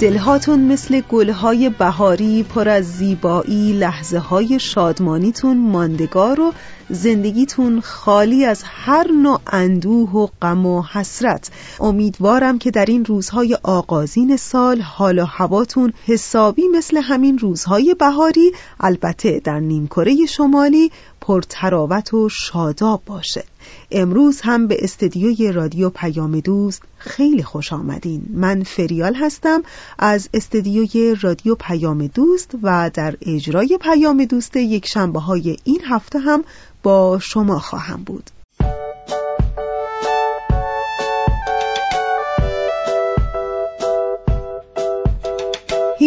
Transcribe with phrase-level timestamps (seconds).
[0.00, 6.52] دلهاتون مثل گلهای بهاری پر از زیبایی لحظه های شادمانیتون ماندگار و
[6.90, 11.50] زندگیتون خالی از هر نوع اندوه و غم و حسرت.
[11.80, 18.52] امیدوارم که در این روزهای آغازین سال حال و هواتون حسابی مثل همین روزهای بهاری
[18.80, 23.44] البته در نیمکره شمالی پرتراوت و شاداب باشه.
[23.90, 28.26] امروز هم به استدیوی رادیو پیام دوست خیلی خوش آمدین.
[28.30, 29.62] من فریال هستم
[29.98, 36.18] از استدیوی رادیو پیام دوست و در اجرای پیام دوست یک شنبه های این هفته
[36.18, 36.44] هم
[36.82, 38.30] با شما خواهم بود.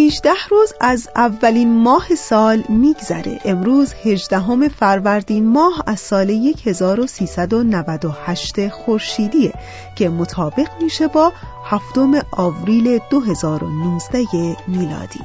[0.09, 3.39] 18 روز از اولین ماه سال میگذره.
[3.45, 6.29] امروز 18 فروردین ماه از سال
[6.65, 9.53] 1398 خورشیدیه
[9.95, 11.33] که مطابق میشه با
[11.65, 14.25] هفتم آوریل 2019
[14.67, 15.19] میلادی.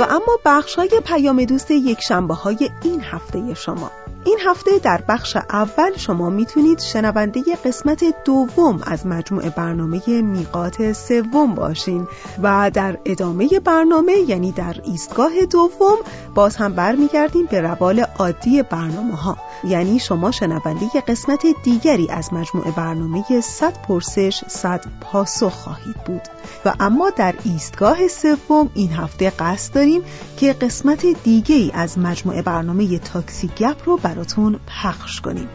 [0.00, 3.90] و اما بخش های پیام دوست یک شنبه های این هفته شما.
[4.24, 11.54] این هفته در بخش اول شما می‌تونید شنونده قسمت دوم از مجموع برنامه میقات سوم
[11.54, 12.08] باشین
[12.42, 15.96] و در ادامه برنامه یعنی در ایستگاه دوم
[16.34, 22.70] باز هم برمیگردیم به روال عادی برنامه ها یعنی شما شنونده قسمت دیگری از مجموع
[22.70, 26.22] برنامه 100 پرسش 100 پاسخ خواهید بود.
[26.64, 30.02] و اما در ایستگاه سوم این هفته قصد داریم
[30.36, 35.48] که قسمت دیگه ای از مجموع برنامه تاکسی گپ رو براتون پخش کنیم.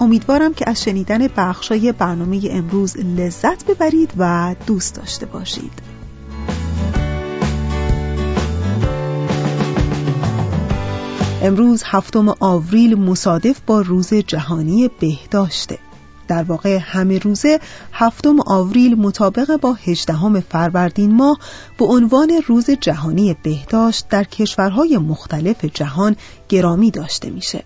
[0.00, 5.72] امیدوارم که از شنیدن بخشای برنامه امروز لذت ببرید و دوست داشته باشید.
[11.42, 15.78] امروز هفتم آوریل مصادف با روز جهانی بهداشته.
[16.28, 17.60] در واقع همه روزه
[17.92, 21.38] هفتم آوریل مطابق با هجدهم فروردین ماه
[21.78, 26.16] به عنوان روز جهانی بهداشت در کشورهای مختلف جهان
[26.48, 27.64] گرامی داشته میشه.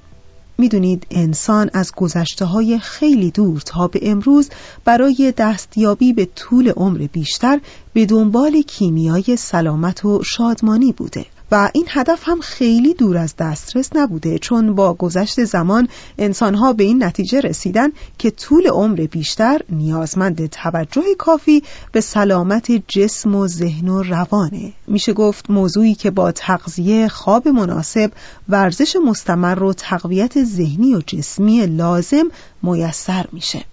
[0.60, 4.50] می‌دونید انسان از گذشته های خیلی دور تا به امروز
[4.84, 7.60] برای دستیابی به طول عمر بیشتر
[7.92, 11.26] به دنبال کیمیای سلامت و شادمانی بوده.
[11.52, 15.88] و این هدف هم خیلی دور از دسترس نبوده چون با گذشت زمان
[16.18, 17.88] انسانها به این نتیجه رسیدن
[18.18, 24.72] که طول عمر بیشتر نیازمند توجه کافی به سلامت جسم و ذهن و روانه.
[24.86, 28.10] میشه گفت موضوعی که با تغذیه خواب مناسب
[28.48, 32.30] ورزش مستمر و تقویت ذهنی و جسمی لازم
[32.62, 33.64] میسر میشه.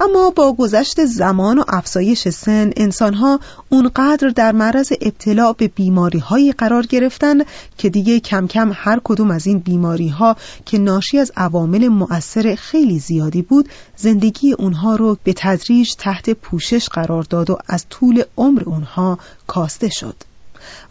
[0.00, 6.52] اما با گذشت زمان و افزایش سن انسانها اونقدر در معرض ابتلا به بیماری هایی
[6.52, 7.38] قرار گرفتن
[7.78, 12.54] که دیگه کم کم هر کدوم از این بیماری ها که ناشی از عوامل مؤثر
[12.54, 18.22] خیلی زیادی بود زندگی اونها رو به تدریج تحت پوشش قرار داد و از طول
[18.36, 20.14] عمر اونها کاسته شد.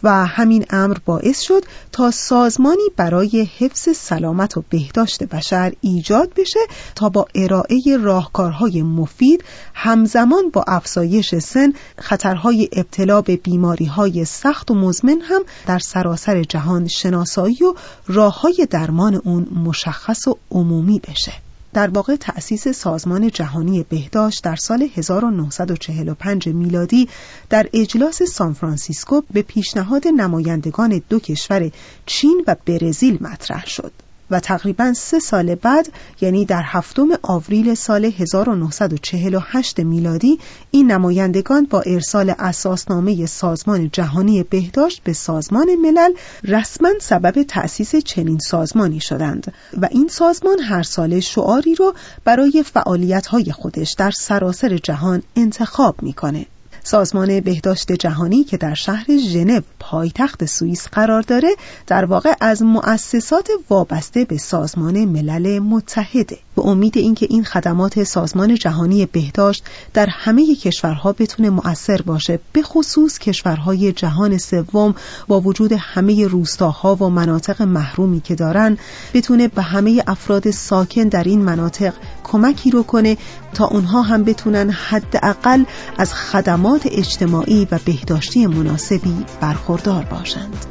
[0.05, 6.59] و همین امر باعث شد تا سازمانی برای حفظ سلامت و بهداشت بشر ایجاد بشه
[6.95, 14.73] تا با ارائه راهکارهای مفید همزمان با افزایش سن خطرهای ابتلا به بیماریهای سخت و
[14.73, 17.73] مزمن هم در سراسر جهان شناسایی و
[18.07, 21.33] راههای درمان اون مشخص و عمومی بشه.
[21.75, 27.09] در واقع تأسیس سازمان جهانی بهداشت در سال 1945 میلادی
[27.49, 31.71] در اجلاس سانفرانسیسکو به پیشنهاد نمایندگان دو کشور
[32.05, 33.91] چین و برزیل مطرح شد.
[34.31, 35.87] و تقریبا سه سال بعد
[36.21, 40.39] یعنی در هفتم آوریل سال 1948 میلادی
[40.71, 46.13] این نمایندگان با ارسال اساسنامه سازمان جهانی بهداشت به سازمان ملل
[46.43, 51.93] رسما سبب تأسیس چنین سازمانی شدند و این سازمان هر سال شعاری رو
[52.25, 56.45] برای فعالیت‌های خودش در سراسر جهان انتخاب می‌کنه.
[56.87, 61.55] سازمان بهداشت جهانی که در شهر ژنو پایتخت سوئیس قرار داره
[61.87, 66.37] در واقع از مؤسسات وابسته به سازمان ملل متحده.
[66.55, 72.61] به امید اینکه این خدمات سازمان جهانی بهداشت در همه کشورها بتونه مؤثر باشه به
[72.61, 74.95] خصوص کشورهای جهان سوم
[75.27, 78.77] با وجود همه روستاها و مناطق محرومی که دارن
[79.13, 81.93] بتونه به همه افراد ساکن در این مناطق
[82.25, 83.17] کمکی رو کنه
[83.53, 85.63] تا اونها هم بتونن حداقل
[85.97, 90.65] از خدمات اجتماعی و بهداشتی مناسبی برخوردار باشند.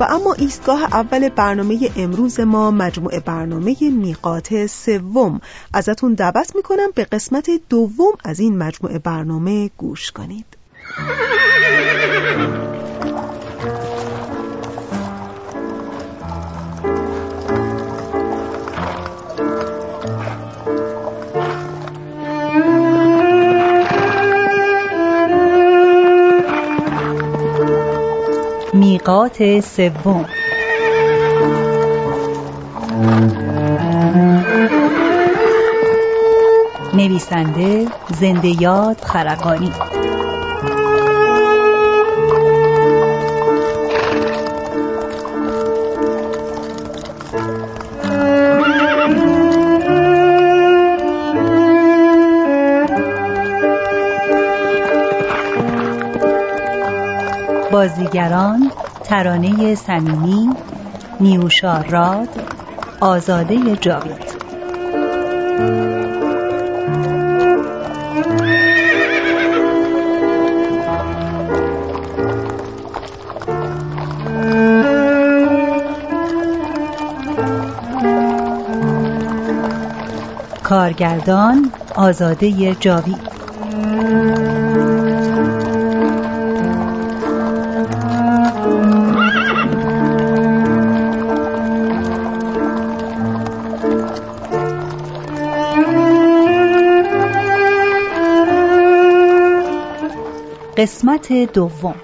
[0.00, 5.40] و اما ایستگاه اول برنامه امروز ما مجموعه برنامه میقات سوم
[5.72, 10.59] ازتون دعوت می‌کنم به قسمت دوم از این مجموعه برنامه گوش کنید
[28.74, 30.26] میقات سوم.
[36.94, 39.72] نویسنده زنده یاد خرقانی.
[57.80, 58.72] بازیگران
[59.04, 60.56] ترانه صمیمی
[61.20, 62.28] نیوشا راد
[63.00, 64.38] آزاده جاوید.
[80.62, 83.29] کارگردان آزاده جاوید.
[100.80, 101.94] قسمت دوم.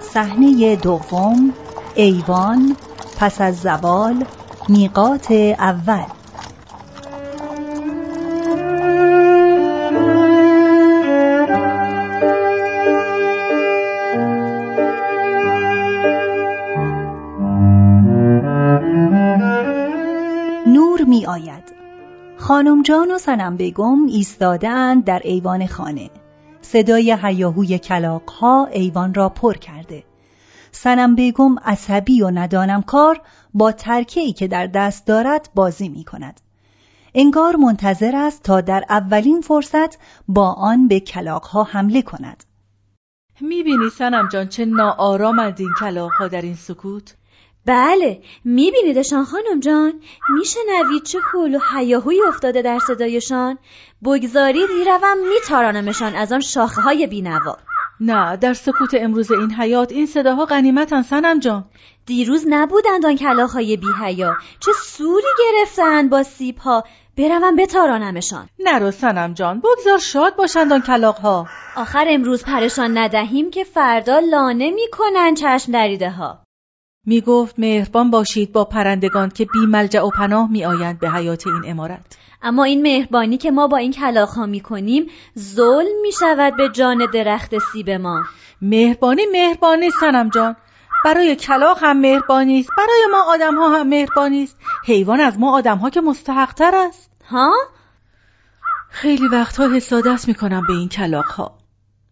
[0.00, 1.54] صحنه دوم
[1.94, 2.76] ایوان
[3.18, 4.26] پس از زوال
[4.68, 6.13] میقات اول.
[22.54, 26.10] خانم جان و سنم بیگم ایستادهاند در ایوان خانه.
[26.60, 30.04] صدای هیاهوی کلاق ها ایوان را پر کرده.
[30.72, 33.20] سنم بیگم عصبی و ندانم کار
[33.54, 36.40] با ترکه ای که در دست دارد بازی می کند
[37.14, 39.98] انگار منتظر است تا در اولین فرصت
[40.28, 42.44] با آن به کلاق ها حمله کند.
[43.40, 47.14] می‌بینی سنم جان چه ناآرامند این کلاق ها در این سکوت؟
[47.66, 49.92] بله میبینیدشان خانم جان.
[50.28, 53.58] میشنوید چه حول و حیاهوی افتاده در صدایشان.
[54.04, 57.56] بگذارید می‌روم میتارانمشان از آن شاخه های بینوا.
[58.00, 61.64] نه در سکوت امروز این حیات این صداها غنیمتن سنم جان.
[62.06, 66.84] دیروز نبودند آن کلاخهای بی حیا چه سوری گرفتند با سیب ها
[67.16, 68.48] بروم بتارانمشان.
[68.58, 74.70] نرو سنم جان بگذار شاد باشند آن کلاقها آخر امروز پرشان ندهیم که فردا لانه
[74.70, 76.43] می‌کنند چشم دریده ها
[77.06, 81.46] می گفت مهربان باشید با پرندگان که بی ملجع و پناه می آیند به حیات
[81.46, 82.16] این امارت.
[82.42, 85.06] اما این مهربانی که ما با این کلاخ ها می کنیم
[85.38, 88.22] ظلم می شود به جان درخت سیب ما.
[88.62, 90.56] مهربانی مهربانی سنم جان.
[91.04, 94.56] برای کلاق هم مهربانی است برای ما آدم ها هم مهربانی است.
[94.84, 97.10] حیوان از ما آدم ها که مستحق تر است.
[97.28, 97.52] ها؟
[98.90, 101.58] خیلی وقتها حسادت می کنم به این کلاق ها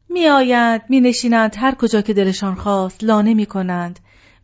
[0.08, 4.00] می آیند می نشینند هر کجا که دلشان خواست لانه می کنند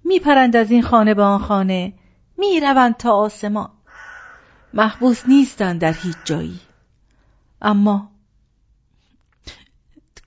[0.09, 1.93] میپرند از این خانه به آن خانه.
[2.37, 3.71] می‌روند تا آسمان.
[4.75, 6.61] محبوس نیستند در هیچ جایی.
[7.63, 8.11] اما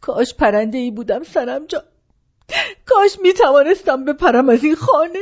[0.01, 1.83] کاش پرنده ای بودم سرم جا.
[2.85, 5.19] کاش می توانستم بپرم از این خانه.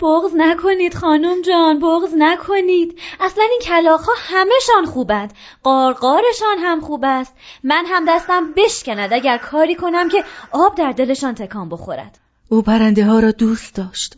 [0.00, 2.98] بغز نکنید خانم جان بغز نکنید.
[3.20, 5.32] اصلا این کلاخ همهشان خوبند.
[5.62, 7.34] قارقارشان هم خوب است.
[7.64, 12.18] من هم دستم بشکند اگر کاری کنم که آب در دلشان تکان بخورد.
[12.48, 14.16] او پرنده ها را دوست داشت.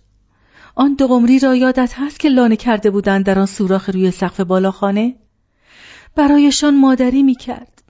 [0.75, 4.41] آن دو قمری را یادت هست که لانه کرده بودند در آن سوراخ روی سقف
[4.41, 5.17] بالاخانه؟
[6.17, 7.83] برایشان مادری می‌کرد.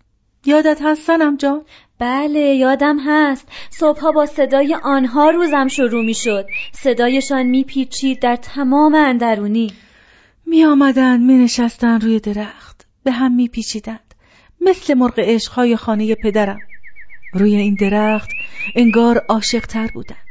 [0.44, 1.62] یادت هست سنم جان؟
[1.99, 3.49] بله یادم هست.
[3.70, 9.73] صبحها با صدای آنها روزم شروع می شد صدایشان می پیچید در تمام اندرونی.
[10.47, 12.87] می آمدن می نشستن روی درخت.
[13.04, 14.14] به هم می پیچیدند
[14.61, 16.61] مثل مرغ عشقهای خانه پدرم.
[17.32, 18.30] روی این درخت
[18.76, 20.29] انگار عاشقتر بودند.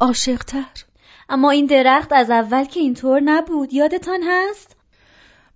[0.00, 0.84] عاشقتر.
[1.28, 3.74] اما این درخت از اول که اینطور نبود.
[3.74, 4.76] یادتان هست؟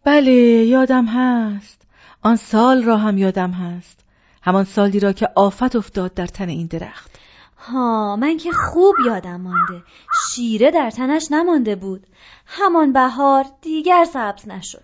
[0.04, 0.32] بله
[0.66, 1.82] یادم هست.
[2.22, 4.00] آن سال را هم یادم هست.
[4.42, 7.10] همان سالی را که آفت افتاد در تن این درخت.
[7.58, 9.82] ها من که خوب یادم مانده.
[10.30, 12.06] شیره در تنش نمانده بود.
[12.46, 14.82] همان بهار دیگر سبز نشد.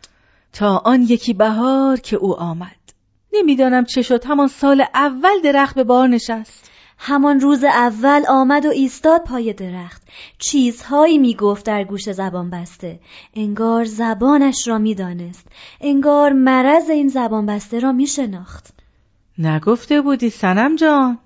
[0.52, 2.76] تا آن یکی بهار که او آمد.
[3.32, 4.24] نمی‌دانم چه شد.
[4.24, 6.65] همان سال اول درخت به بار نشست.
[6.98, 10.02] همان روز اول آمد و ایستاد پای درخت.
[10.38, 13.00] چیزهایی می‌گفت در گوش زبان بسته.
[13.34, 15.46] انگار زبانش را می‌دانست.
[15.80, 18.66] انگار مرض این زبان بسته را میشناخت.
[19.38, 21.18] نگفته بودی سنم جان؟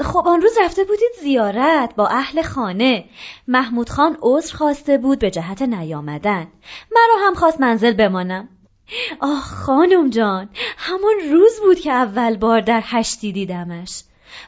[0.00, 3.04] خب آن روز رفته بودید زیارت با اهل خانه.
[3.48, 6.46] محمود خان عذر خواسته بود به جهت نیامدن.
[6.92, 8.48] مرا هم خواست منزل بمانم.
[9.20, 14.02] آه خانم جان همان روز بود که اول بار در هشتی دیدمش.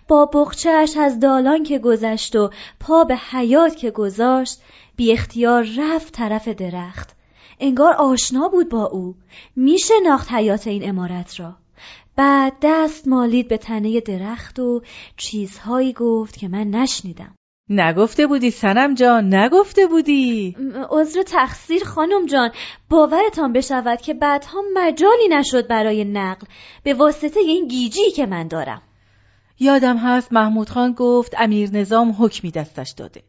[0.09, 4.61] با بخچهش از دالان که گذشت و پا به حیات که گذاشت
[4.97, 7.17] بی اختیار رفت طرف درخت.
[7.61, 9.15] انگار آشنا بود با او.
[9.57, 11.57] میشناخت حیات این امارت را.
[12.17, 14.83] بعد دست مالید به تنه درخت و
[15.17, 17.35] چیزهایی گفت که من نشنیدم.
[17.69, 20.57] نگفته بودی سنم جان نگفته بودی.
[20.91, 22.51] عذر تقصیر خانم جان.
[22.91, 26.47] باورتان بشود که بعدها مجالی نشد برای نقل
[26.83, 28.83] به واسطه این گیجی که من دارم.
[29.61, 33.23] یادم هست محمود خان گفت امیر نظام حکمی دستش داده.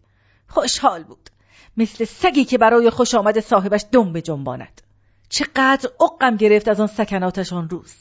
[0.48, 1.30] خوشحال بود.
[1.78, 4.82] مثل سگی که برای خوش آمد صاحبش دم به جنباند.
[5.30, 7.94] چقدر اقم گرفت از آن سکناتش آن روز.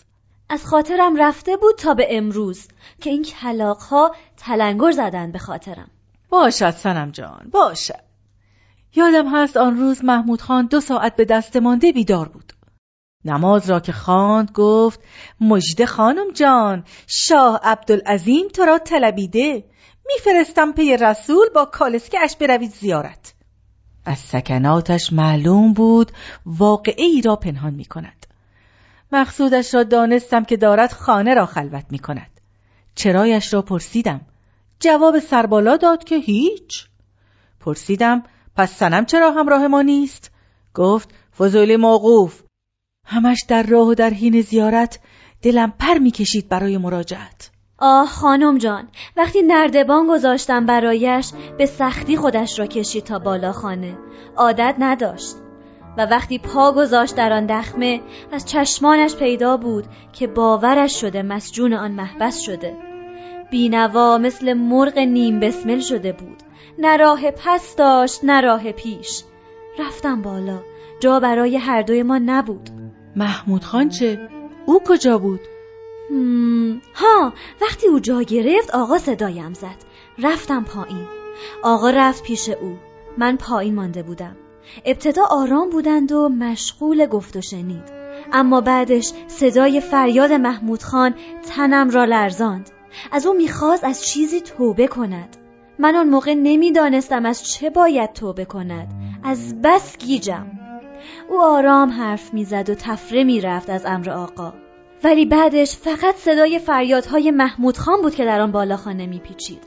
[0.49, 2.69] از خاطرم رفته بود تا به امروز
[3.01, 5.91] که این کلاقها تلنگر زدن به خاطرم.
[6.29, 8.11] باشد سنم جان باشد.
[8.95, 12.53] یادم هست آن روز محمود خان دو ساعت به دست مانده بیدار بود.
[13.25, 15.00] نماز را که خواند گفت
[15.41, 19.65] مجد خانم جان شاه عبدالعظیم تو را طلبیده
[20.07, 23.35] میفرستم پی رسول با کالسکه اش بروید زیارت.
[24.05, 26.12] از سکناتش معلوم بود
[26.47, 28.27] واقعه ای را پنهان می کند
[29.12, 32.41] مقصودش را دانستم که دارد خانه را خلوت می کند
[32.95, 34.21] چرایش را پرسیدم.
[34.81, 36.87] جواب سربالا داد که هیچ.
[37.61, 38.23] پرسیدم
[38.57, 40.31] پس سنم چرا همراه ما نیست؟
[40.75, 42.43] گفت فضولی موقوف.
[43.04, 44.99] همش در راه و در حین زیارت
[45.42, 47.50] دلم پر می‌کشید برای مراجعت.
[47.78, 53.99] آه خانم جان وقتی نردبان گذاشتم برایش به سختی خودش را کشید تا بالا خانه.
[54.37, 55.37] عادت نداشت.
[55.99, 58.00] و وقتی پا گذاشت در آن دخمه
[58.33, 62.76] از چشمانش پیدا بود که باورش شده مسجون آن محبس شده.
[63.50, 66.42] بینوا مثل مرغ نیم بسمل شده بود.
[66.78, 69.23] نه راه پس داشت نه راه پیش.
[69.78, 70.59] رفتم بالا.
[71.00, 72.71] جا برای هر دوی ما نبود.
[73.17, 74.29] محمود خان چه؟
[74.67, 75.40] او کجا بود؟
[76.95, 79.76] ها وقتی او جا گرفت آقا صدایم زد.
[80.19, 81.07] رفتم پایین.
[81.62, 82.76] آقا رفت پیش او.
[83.19, 84.37] من پایین مانده بودم.
[84.85, 88.00] ابتدا آرام بودند و مشغول گفت و شنید.
[88.33, 91.14] اما بعدش صدای فریاد محمود خان
[91.49, 92.71] تنم را لرزاند.
[93.12, 95.37] از او می‌خواست از چیزی توبه کند.
[95.79, 98.88] من آن موقع نمی‌دانستم از چه باید توبه کند.
[99.25, 100.47] از بس گیجم.
[101.31, 104.53] او آرام حرف می‌زد و تفره می‌رفت از امر آقا.
[105.05, 109.63] ولی بعدش فقط صدای فریادهای محمود خان بود که در آن بالاخانه میپیچید.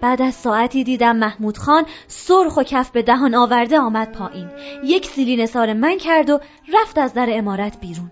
[0.00, 4.48] بعد از ساعتی دیدم محمود خان سرخ و کف به دهان آورده آمد پایین.
[4.84, 6.40] یک سیلی نثار من کرد و
[6.74, 8.10] رفت از در امارت بیرون.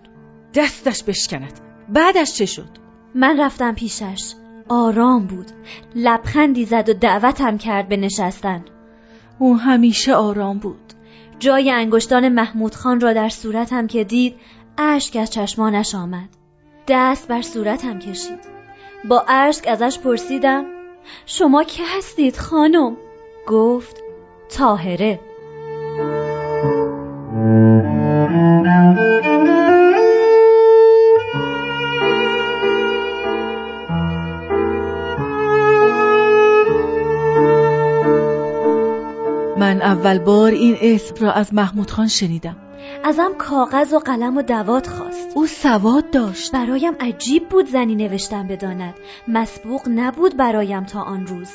[0.55, 1.53] دستش بشکند.
[1.89, 2.69] بعدش چه شد؟
[3.15, 4.33] من رفتم پیشش.
[4.69, 5.47] آرام بود.
[5.95, 8.65] لبخندی زد و دعوتم کرد به نشستن.
[9.39, 10.93] او همیشه آرام بود.
[11.39, 14.35] جای انگشتان محمود خان را در صورتم که دید
[14.77, 16.29] اشک از چشمانش آمد.
[16.87, 18.39] دست بر صورتم کشید.
[19.09, 20.65] با اشک ازش پرسیدم
[21.25, 22.97] شما که هستید خانم؟
[23.47, 24.03] گفت
[24.49, 25.19] تاهره
[39.97, 42.55] اول بار این اسم را از محمود خان شنیدم.
[43.03, 45.31] ازم کاغذ و قلم و دوات خواست.
[45.35, 46.51] او سواد داشت.
[46.51, 48.93] برایم عجیب بود زنی نوشتن بداند.
[49.27, 51.49] مسبوق نبود برایم تا آن روز.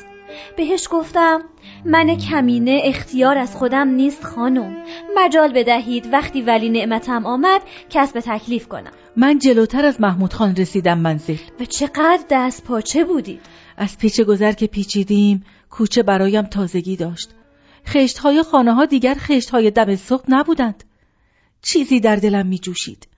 [0.57, 1.43] بهش گفتم
[1.85, 4.77] من کمینه اختیار از خودم نیست خانم.
[5.17, 8.93] مجال بدهید وقتی ولی نعمتم آمد کسب تکلیف کنم.
[9.17, 11.37] من جلوتر از محمود خان رسیدم منزل.
[11.61, 13.41] و چقدر دست پاچه بودید.
[13.77, 17.31] از پیچ گذر که پیچیدیم کوچه برایم تازگی داشت.
[17.87, 20.85] خشت های خانه ها دیگر خشت های دم سخت نبودند.
[21.63, 23.09] چیزی در دلم می جوشید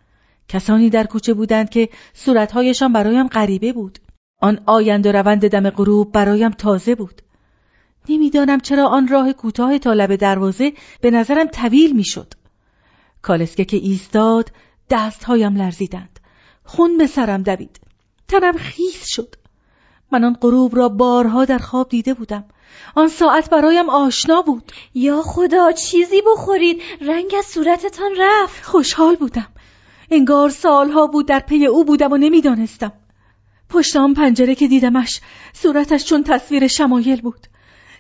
[0.49, 3.99] کسانی در کوچه بودند که صورتهایشان برایم غریبه بود.
[4.41, 7.23] آن آیند و روند دم غروب برایم تازه بود.
[8.09, 12.35] نمی‌دانم چرا آن راه کوتاه تا لب دروازه به نظرم طویل می‌شد.
[13.23, 14.51] کالسکه که ایستاد
[14.91, 16.21] دستهایم لرزیدند.
[16.65, 17.81] خون به سرم دوید.
[18.29, 19.35] تنم خیس شد.
[20.15, 22.45] من آن غروب را بارها در خواب دیده بودم.
[22.95, 24.73] آن ساعت برایم آشنا بود.
[24.95, 26.83] یا خدا چیزی بخورید.
[27.01, 28.65] رنگ از صورتتان رفت.
[28.65, 29.49] خوشحال بودم.
[30.11, 32.93] انگار سالها بود در پی او بودم و نمی‌دانستم.
[33.71, 35.21] پشت آن پنجره که دیدمش
[35.53, 37.47] صورتش چون تصویر شمایل بود.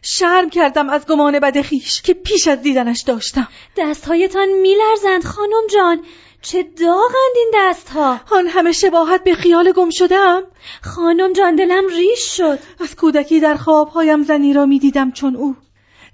[0.03, 3.49] شرم کردم از گمان بد خیش که پیش از دیدنش داشتم.
[3.77, 6.01] دستهایتان میلرزند خانم جان.
[6.45, 8.21] چه داغند این دستها.
[8.31, 10.43] آن همه شباهت به خیال گم شدم.
[10.83, 12.59] خانم جان دلم ریش شد.
[12.81, 15.57] از کودکی در خوابهایم زنی را می‌دیدم چون او.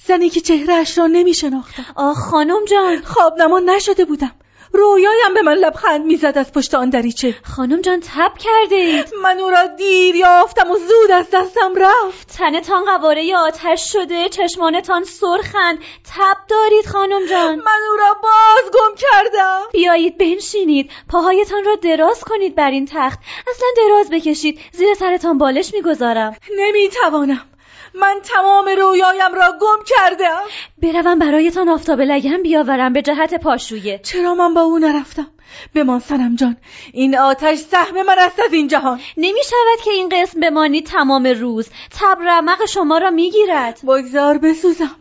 [0.06, 3.02] زنی که چهرهش را نمی شناختم آه خانم جان.
[3.02, 4.32] خواب نمان نشده بودم.
[4.72, 7.34] رویایم به من لبخند می‌زد از پشت آن دریچه.
[7.56, 9.06] خانم جان تب کرده اید.
[9.22, 12.36] من او را دیر یافتم و زود از دستم رفت.
[12.38, 15.78] تنتان قواره آتش شده چشمانتان سرخند.
[16.04, 17.54] تب دارید خانم جان.
[17.54, 19.60] من او را باز گم کردم.
[19.72, 20.90] بیایید بنشینید.
[21.08, 23.18] پاهایتان را دراز کنید بر این تخت.
[23.50, 24.58] اصلا دراز بکشید.
[24.72, 26.36] زیر سرتان بالش می‌گذارم.
[26.58, 27.49] نمی‌توانم.
[27.94, 30.40] من تمام رویایم را گم کردم.
[30.82, 33.98] بروم برایتان آفتاب لگن بیاورم به جهت پاشویه.
[33.98, 35.26] چرا من با او نرفتم؟
[35.74, 36.56] بمان سنم جان.
[36.92, 39.00] این آتش سهم من است از این جهان.
[39.16, 41.68] نمی شود که این قسم بمانید تمام روز.
[42.00, 43.80] تب رمق شما را می‌گیرد.
[43.82, 44.96] بگذار بسوزم.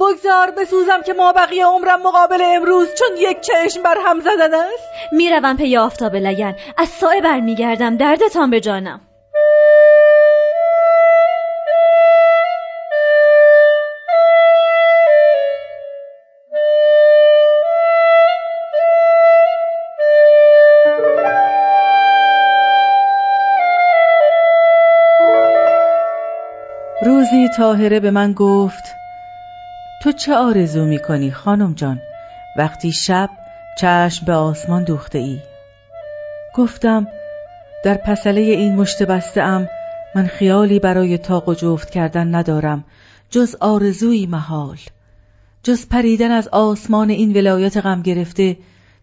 [0.00, 5.12] بگذار بسوزم که ما بقیه عمرم مقابل امروز چون یک چشم بر هم زدن است.
[5.12, 6.56] می‌روم پی آفتاب لگن.
[6.78, 7.96] از سایه برمیگردم.
[7.96, 9.00] دردتان به جانم.
[27.34, 28.84] روزی تاهره به من گفت
[30.02, 32.00] تو چه آرزو می کنی خانم جان؟
[32.56, 33.30] وقتی شب
[33.78, 35.38] چشم به آسمان دوخته ای.
[36.54, 37.06] گفتم
[37.84, 39.68] در پسله این مشت بسته ام
[40.14, 42.84] من خیالی برای تاق و جفت کردن ندارم
[43.30, 44.78] جز آرزوی محال.
[45.62, 48.56] جز پریدن از آسمان این ولایت غم گرفته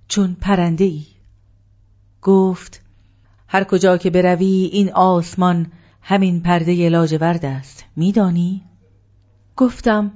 [0.08, 1.04] چون پرنده ای
[2.22, 2.82] گفت
[3.48, 7.86] هر کجا که بروی این آسمان همین پرده لاجورد است.
[7.96, 8.64] میدانی؟
[9.56, 10.12] گفتم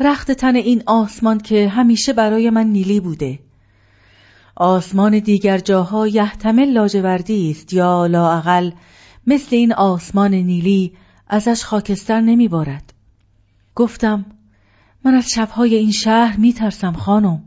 [0.00, 3.38] رخت تن این آسمان که همیشه برای من نیلی بوده.
[4.56, 8.70] آسمان دیگر جاها یحتمل لاجوردی است یا لااقل
[9.26, 10.92] مثل این آسمان نیلی
[11.28, 12.92] ازش خاکستر نمیبارد.
[13.74, 14.26] گفتم
[15.04, 17.42] من از شبهای این شهر میترسم خانم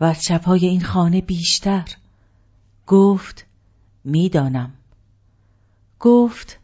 [0.00, 1.84] و از شبهای این خانه بیشتر.
[2.86, 3.46] گفت
[4.04, 4.72] می‌دانم.
[6.00, 6.60] گفت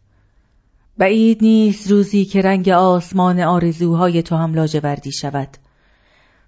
[1.00, 5.48] بعید نیست روزی که رنگ آسمان آرزوهای تو هم لاجوردی شود.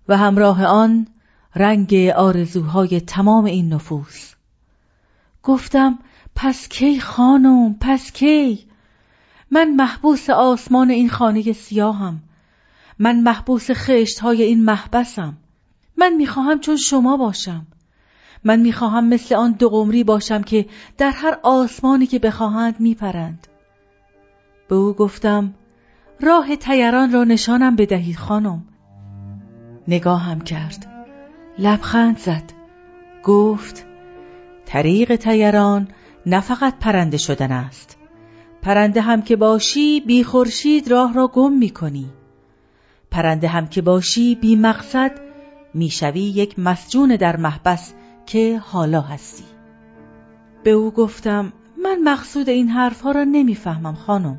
[0.08, 1.06] و همراه آن
[1.54, 4.34] رنگ آرزوهای تمام این نفوس.
[5.42, 5.98] گفتم
[6.34, 8.66] پس کی خانم؟ پس کی؟
[9.50, 12.22] من محبوس آسمان این خانه سیاهم.
[12.98, 15.36] من محبوس خشت های این محبسم.
[15.96, 17.66] من می‌خواهم چون شما باشم.
[18.44, 20.66] من می‌خواهم مثل آن دو قمری باشم که
[20.98, 23.46] در هر آسمانی که بخواهند میپرند.
[24.68, 25.54] به او گفتم
[26.20, 28.64] راه تیران را نشانم بدهید خانم.
[29.88, 31.06] نگاهم کرد.
[31.58, 32.52] لبخند زد.
[33.24, 33.86] گفت
[34.66, 35.88] طریق تیران
[36.26, 37.98] نه فقط پرنده شدن است.
[38.62, 42.10] پرنده هم که باشی بی خورشید راه را گم می کنی
[43.10, 45.12] پرنده هم که باشی بی مقصد
[45.74, 47.94] می‌شوی یک مسجون در محبس
[48.26, 49.44] که حالا هستی.
[50.64, 54.38] به او گفتم من مقصود این حرفها را نمی‌فهمم خانم.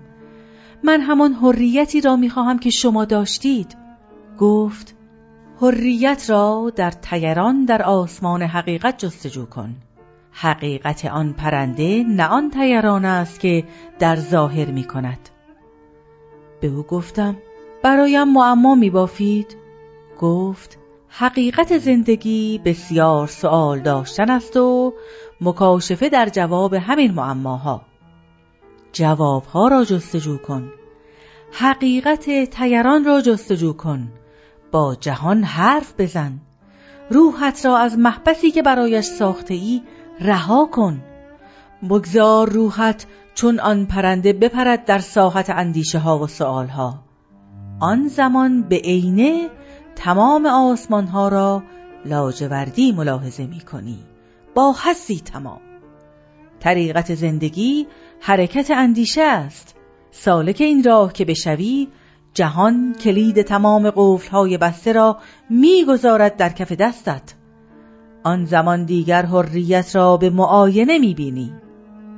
[0.84, 3.78] من همان حریتی را می‌خواهم که شما داشتید.
[4.40, 4.96] گفت
[5.62, 9.76] حریت را در تیران در آسمان حقیقت جستجو کن.
[10.32, 13.64] حقیقت آن پرنده نه آن تیران است که
[14.00, 15.30] در ظاهر می کند
[16.62, 17.38] به او گفتم
[17.84, 19.58] برایم معما می بافید
[20.20, 20.78] گفت
[21.10, 24.94] حقیقت زندگی بسیار سوال داشتن است و
[25.42, 27.82] مکاشفه در جواب همین معماها.
[28.94, 30.72] جوابها را جستجو کن.
[31.52, 34.12] حقیقت تیران را جستجو کن.
[34.72, 36.40] با جهان حرف بزن.
[37.10, 39.82] روحت را از محبسی که برایش ساخته ای
[40.20, 41.02] رها کن.
[41.90, 47.04] بگذار روحت چون آن پرنده بپرد در ساحت اندیشه ها و سؤال ها
[47.80, 49.50] آن زمان به عینه
[49.96, 51.64] تمام آسمان ها را
[52.06, 54.00] لاجوردی ملاحظه می کنی
[54.56, 55.60] با حسی تمام.
[56.60, 57.88] طریقت زندگی
[58.26, 59.76] حرکت اندیشه است.
[60.12, 61.88] سالک این راه که بشوی
[62.34, 65.18] جهان کلید تمام قفلهای بسته را
[65.50, 67.34] می‌گذارد در کف دستت.
[68.24, 71.54] آن زمان دیگر حریت را به معاینه می‌بینی.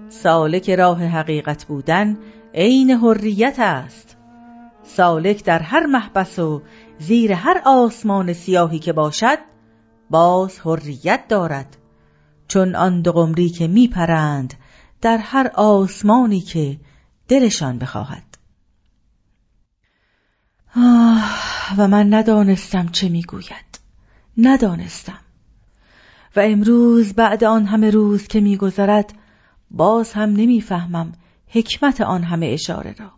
[0.10, 2.18] سالک راه حقیقت بودن
[2.54, 4.18] عین حریت است.
[4.84, 6.62] سالک در هر محبس و
[7.00, 9.38] زیر هر آسمان سیاهی که باشد
[10.10, 11.78] باز حریت دارد.
[12.48, 14.54] چون آن دو قمری که میپرند
[15.06, 16.80] در هر آسمانی که
[17.28, 18.38] دلشان بخواهد.
[21.78, 23.80] و من ندانستم چه می‌گوید.
[24.38, 25.20] ندانستم.
[26.36, 29.14] و امروز بعد آن همه روز که میگذرد
[29.72, 31.14] باز هم نمی‌فهمم
[31.48, 33.12] حکمت آن همه اشاره را.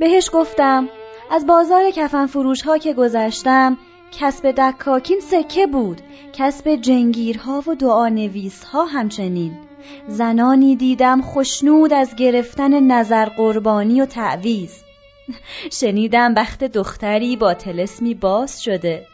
[0.00, 0.88] بهش گفتم
[1.30, 3.78] از بازار کفن فروش ها که گذشتم
[4.12, 6.00] کسب دکاکین سکه بود.
[6.32, 9.58] کسب جنگیرها و دعا نویس ها همچنین.
[10.08, 14.82] زنانی دیدم خشنود از گرفتن نظر قربانی و تعویز
[15.80, 19.06] شنیدم بخت دختری با تلسمی باز شده.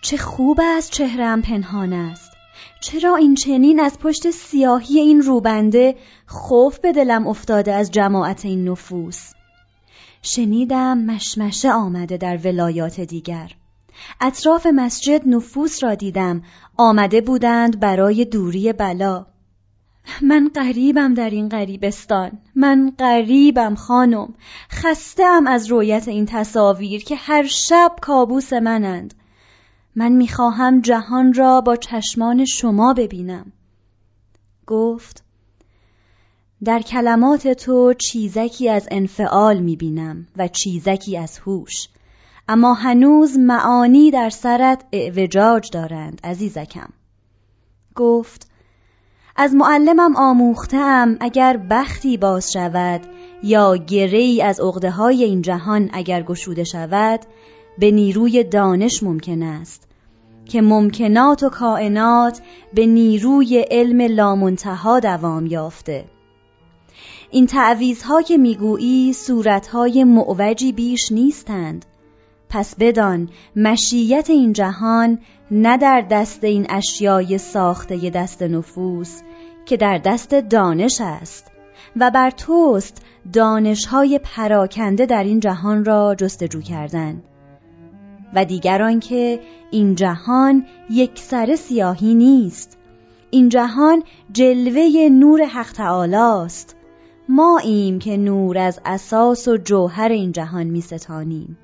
[0.00, 2.32] چه خوب از چهرم پنهان است.
[2.80, 5.94] چرا این چنین از پشت سیاهی این روبنده
[6.26, 9.34] خوف به دلم افتاده از جماعت این نفوس؟
[10.26, 13.52] شنیدم مشمشه آمده در ولایات دیگر.
[14.20, 16.42] اطراف مسجد نفوس را دیدم.
[16.76, 19.26] آمده بودند برای دوری بلا.
[20.22, 22.32] من قریبم در این غریبستان.
[22.54, 24.34] من قریبم خانم.
[24.70, 29.14] خستم از رویت این تصاویر که هر شب کابوس منند.
[29.96, 33.52] من می‌خواهم جهان را با چشمان شما ببینم.
[34.66, 35.23] گفت
[36.64, 41.88] در کلمات تو چیزکی از انفعال می‌بینم و چیزکی از هوش.
[42.48, 46.88] اما هنوز معانی در سرت اعوجاج دارند عزیزکم.
[47.94, 48.48] گفت
[49.36, 53.00] از معلمم آموختم اگر بختی باز شود
[53.42, 57.20] یا گری از عقده های این جهان اگر گشوده شود
[57.78, 59.88] به نیروی دانش ممکن است
[60.44, 62.40] که ممکنات و کائنات
[62.74, 66.13] به نیروی علم لامنتها دوام یافته.
[67.30, 71.84] این تعویزها که می‌گویی صورتهای معوجی بیش نیستند.
[72.48, 75.18] پس بدان مشیت این جهان
[75.50, 79.20] نه در دست این اشیای ساخته دست نفوس
[79.66, 81.50] که در دست دانش است
[81.96, 87.22] و بر توست دانشهای پراکنده در این جهان را جستجو کردن.
[88.34, 92.78] و دیگران که این جهان یک سر سیاهی نیست.
[93.30, 96.76] این جهان جلوه نور حق تعالی است.
[97.28, 101.58] ما ایم که نور از اساس و جوهر این جهان می ستانیم.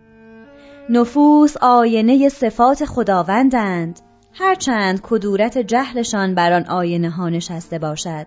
[0.91, 4.01] نفوس آینه صفات خداوندند
[4.33, 8.27] هرچند کدورت جهلشان بر آن آینه ها نشسته باشد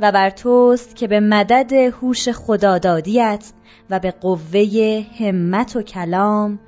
[0.00, 3.52] و بر توست که به مدد هوش خدادادیت
[3.90, 6.58] و به قوه همت و کلام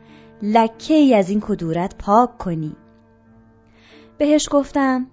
[0.42, 2.77] لکه ای از این کدورت پاک کنی
[4.19, 5.07] بهش گفتم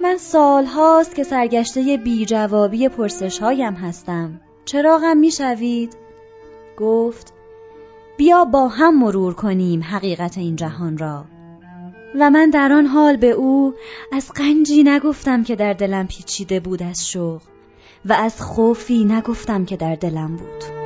[0.00, 4.40] من سال هاست که سرگشته بی جوابی پرسش هایم هستم.
[4.64, 5.96] چرا غم می شوید؟
[6.76, 7.32] گفت
[8.16, 11.24] بیا با هم مرور کنیم حقیقت این جهان را.
[12.14, 13.74] و من در آن حال به او
[14.12, 17.42] از قنجی نگفتم که در دلم پیچیده بود از شوق
[18.04, 20.77] و از خوفی نگفتم که در دلم بود.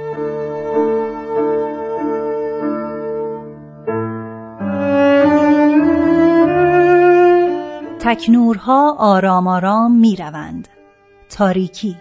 [8.05, 10.69] تکنورها آرام آرام می روند.
[11.31, 11.97] تاریکی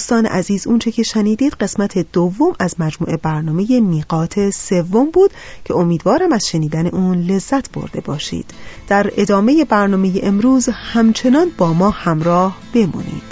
[0.00, 5.30] دوستان عزیز اونچه که شنیدید قسمت دوم از مجموعه برنامه میقات سوم بود
[5.64, 8.50] که امیدوارم از شنیدن اون لذت برده باشید.
[8.88, 13.22] در ادامه برنامه امروز همچنان با ما همراه بمونید.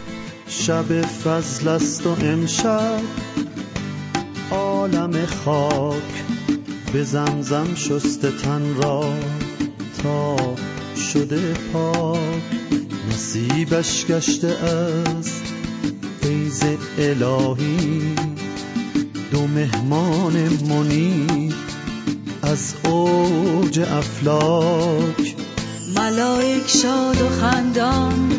[0.49, 3.01] شب فضل است و امشب
[4.51, 6.25] عالم خاک
[6.93, 9.05] به زمزم شست تن را
[10.03, 10.37] تا
[11.13, 12.19] شده پاک.
[13.11, 15.58] نصیبش گشته است
[16.29, 16.63] فیض
[16.99, 18.15] الهی
[19.33, 20.33] دو مهمان
[20.71, 21.53] منی
[22.43, 25.37] از اوج افلاک.
[25.97, 28.33] ملائک شاد و خندان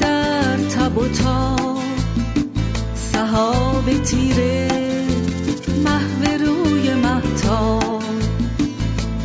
[0.00, 1.82] در تب و تاب
[3.12, 4.68] صحاب تیره
[5.84, 8.02] محو روی محتاب.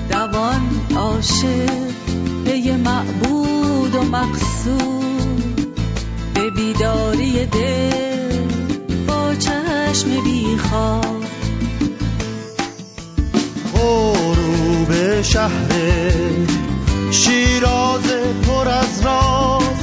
[0.09, 0.61] دوان
[0.95, 1.91] عاشق
[2.45, 5.16] پی معبود و مقصود.
[6.57, 8.47] بیداری دل
[9.07, 11.23] با چشم بیخواب
[13.73, 15.71] غروب شهر
[17.11, 18.03] شیراز
[18.47, 19.77] پر از راز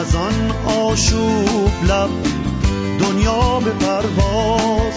[0.00, 2.10] از آن آشوب لب
[3.00, 4.94] دنیا به پرواز.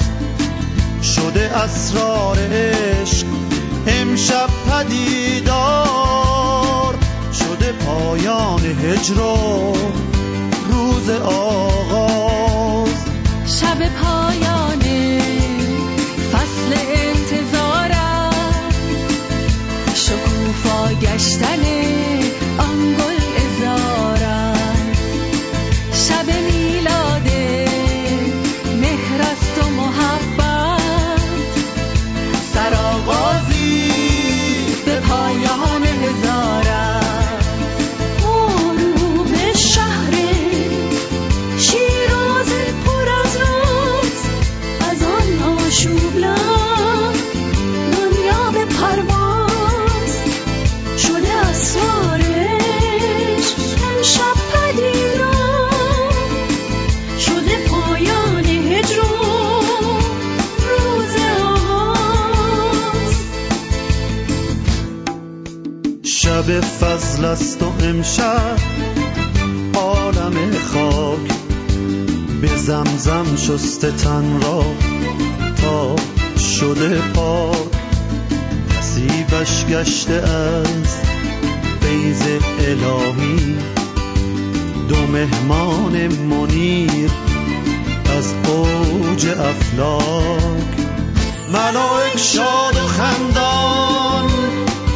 [1.03, 3.27] شده اسرار عشق
[3.87, 5.83] امشب پدیدار
[7.33, 9.21] شده پایان هجر
[11.03, 12.89] روز آغاز.
[13.45, 14.81] شب پایان
[16.31, 18.69] فصل انتظارم.
[19.95, 21.63] شکوفا گشتن
[73.57, 74.63] شسته تن را
[75.61, 75.95] تا
[76.37, 77.57] شده پاک.
[78.77, 81.01] نصیبش گشته است
[81.81, 82.21] فیض
[82.59, 83.57] الهی.
[84.89, 87.11] دو مهمان منیر
[88.17, 90.73] از اوج افلاک.
[91.53, 94.29] ملائک شاد و خندان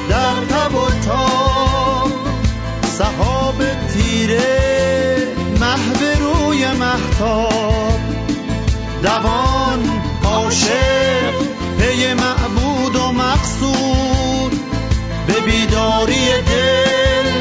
[0.10, 2.12] در تب و تاب.
[2.98, 5.28] صحاب تیره
[5.60, 7.77] محو روی محتاب
[9.04, 11.34] دوان عاشق
[11.80, 14.60] پی معبود و مقصود.
[15.28, 17.32] به بیداری دل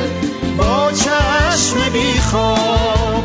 [0.59, 3.25] با چشم بیخواب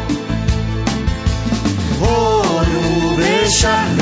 [2.02, 3.98] غروب شهر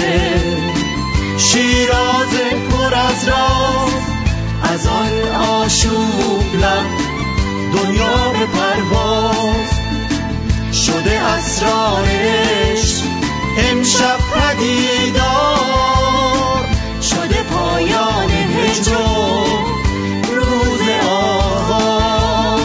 [1.38, 2.34] شیراز
[2.72, 4.04] پر از راز.
[4.74, 6.86] از آن آشوب لب
[7.74, 9.70] دنیا به پرواز.
[10.74, 13.04] شده اسرارش
[13.60, 15.50] امشب پدیدار
[17.02, 18.30] شده پایان
[20.36, 22.60] روز آغاز.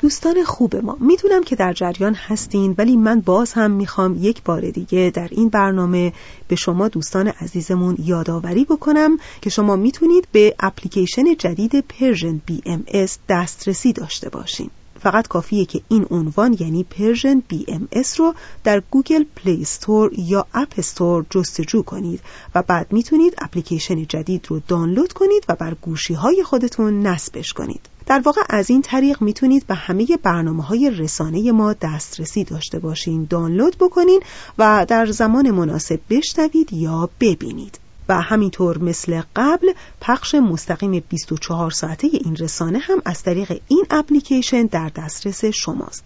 [0.00, 4.70] دوستان خوب ما می‌دونم که در جریان هستین ولی من باز هم می‌خوام یک بار
[4.70, 6.12] دیگه در این برنامه
[6.48, 12.84] به شما دوستان عزیزمون یادآوری بکنم که شما می‌تونید به اپلیکیشن جدید Persian BM
[13.28, 14.70] دسترسی داشته باشین.
[15.06, 20.74] فقط کافیه که این عنوان یعنی Persian M رو در Google Play Store یا App
[20.78, 22.20] Store جستجو کنید
[22.54, 27.80] و بعد می‌تونید اپلیکیشن جدید رو دانلود کنید و بر گوشی های خودتون نصبش کنید.
[28.06, 33.26] در واقع از این طریق می‌تونید به همه برنامه های رسانه ما دسترسی داشته باشین
[33.30, 34.20] دانلود بکنین
[34.58, 37.85] و در زمان مناسب بشنوید یا ببینید.
[38.08, 44.62] و همینطور مثل قبل پخش مستقیم 24 ساعته این رسانه هم از طریق این اپلیکیشن
[44.62, 46.04] در دسترس شماست.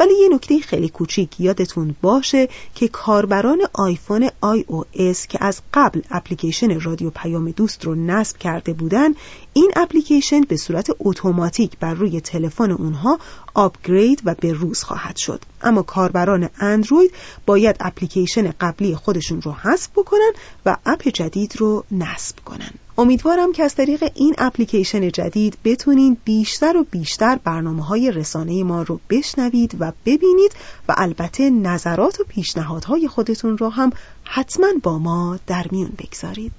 [0.00, 6.80] ولی یه نکته خیلی کوچیک یادتون باشه که کاربران آیفون iOS که از قبل اپلیکیشن
[6.80, 9.14] رادیو پیام دوست رو نصب کرده بودن
[9.52, 13.18] این اپلیکیشن به صورت اتوماتیک بر روی تلفن اونها
[13.54, 15.42] آپگرید و به روز خواهد شد.
[15.62, 17.12] اما کاربران اندروید
[17.46, 20.32] باید اپلیکیشن قبلی خودشون رو حذف بکنن
[20.66, 22.70] و اپ جدید رو نصب کنن.
[22.98, 28.82] امیدوارم که از طریق این اپلیکیشن جدید بتونید بیشتر و بیشتر برنامه های رسانه ما
[28.82, 30.52] رو بشنوید و ببینید
[30.88, 33.92] و البته نظرات و پیشنهادهای خودتون رو هم
[34.24, 36.52] حتما با ما در میون بگذارید.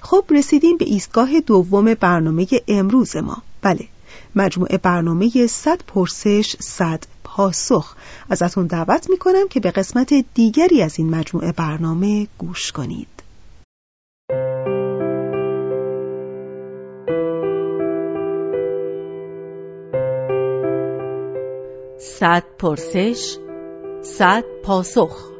[0.00, 3.42] خب رسیدیم به ایستگاه دوم برنامه امروز ما.
[3.62, 3.88] بله
[4.36, 7.94] مجموعه برنامه 100 پرسش 100 پاسخ.
[8.30, 13.13] ازتون دعوت می‌کنم که به قسمت دیگری از این مجموعه برنامه گوش کنید.
[22.06, 23.38] صد پرسش
[24.02, 25.30] صد پاسخ.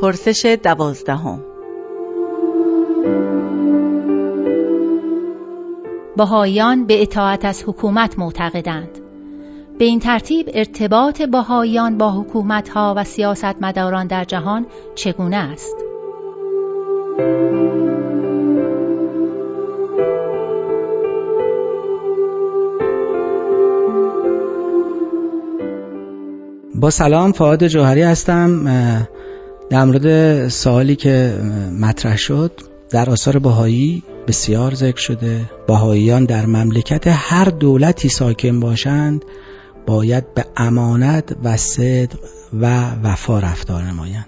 [0.00, 1.44] پرسش دوازدهم.
[6.16, 9.07] بهاییان به اطاعت از حکومت معتقدند.
[9.78, 15.76] به این ترتیب ارتباط بهاییان با حکومتها و سیاستمداران در جهان چگونه است؟
[26.74, 28.64] با سلام فعاد جوهری هستم.
[29.70, 31.38] در مورد سوالی که
[31.80, 32.52] مطرح شد
[32.90, 35.40] در آثار بهایی بسیار ذکر شده.
[35.66, 39.24] بهاییان در مملکت هر دولتی ساکن باشند.
[39.88, 42.18] باید به امانت و صدق
[42.52, 44.26] و وفا رفتار نمایند.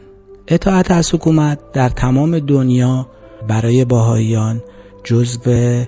[0.49, 3.09] اطاعت از حکومت در تمام دنیا
[3.49, 4.63] برای باهاییان
[5.05, 5.85] جزو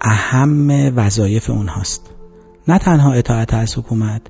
[0.00, 2.10] اهم وظایف اونهاست.
[2.68, 4.22] نه تنها اطاعت از حکومت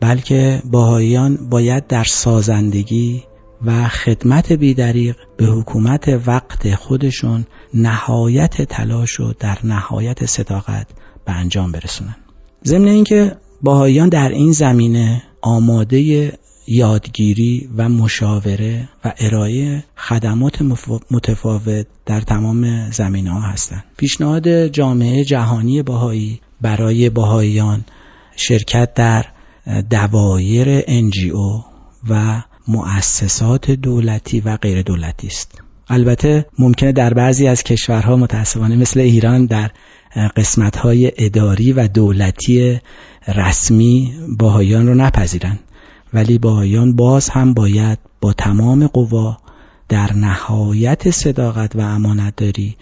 [0.00, 3.22] بلکه باهاییان باید در سازندگی
[3.64, 10.86] و خدمت بیدریق به حکومت وقت خودشون نهایت تلاش و در نهایت صداقت
[11.24, 12.16] به انجام برسونن.
[12.64, 16.32] ضمن اینکه باهاییان در این زمینه آماده
[16.66, 20.62] یادگیری و مشاوره و ارائه خدمات
[21.10, 23.84] متفاوت در تمام زمینه ها هستند.
[23.96, 27.84] پیشنهاد جامعه جهانی باهایی برای باهاییان
[28.36, 29.24] شرکت در
[29.90, 31.64] دوایر NGO
[32.08, 35.62] و مؤسسات دولتی و غیر دولتی است.
[35.88, 39.70] البته ممکنه در بعضی از کشورها متاسفانه مثل ایران در
[40.16, 42.80] قسمت های اداری و دولتی
[43.28, 45.60] رسمی باهایان رو نپذیرند
[46.12, 49.36] ولی باهایان باز هم باید با تمام قوا
[49.88, 52.76] در نهایت صداقت و امانتداری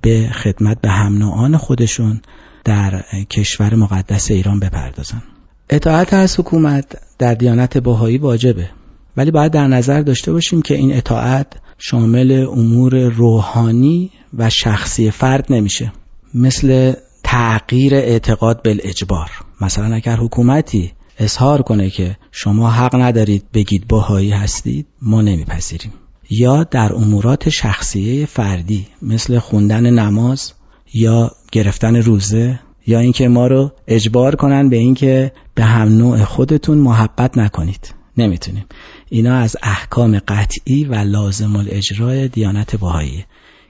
[0.00, 2.20] به خدمت به هم خودشون
[2.64, 5.22] در کشور مقدس ایران بپردازن.
[5.70, 8.70] اطاعت از حکومت در دیانت باهایی واجبه.
[9.16, 11.46] ولی باید در نظر داشته باشیم که این اطاعت
[11.78, 15.92] شامل امور روحانی و شخصی فرد نمیشه.
[16.34, 16.92] مثل
[17.24, 24.86] تغییر اعتقاد بالاجبار مثلا اگر حکومتی اظهار کنه که شما حق ندارید بگید باهایی هستید
[25.02, 25.92] ما نمیپذیریم.
[26.30, 30.52] یا در امورات شخصیه فردی مثل خوندن نماز
[30.94, 36.78] یا گرفتن روزه یا اینکه ما رو اجبار کنن به اینکه به هم نوع خودتون
[36.78, 37.94] محبت نکنید.
[38.16, 38.64] نمی‌تونیم.
[39.08, 43.24] اینا از احکام قطعی و لازم الاجرای دیانت باهایی